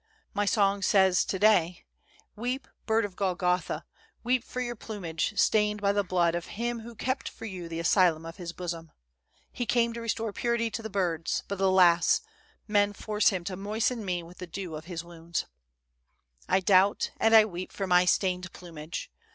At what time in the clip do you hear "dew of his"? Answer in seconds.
14.47-15.03